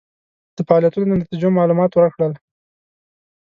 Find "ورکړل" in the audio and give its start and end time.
1.93-2.33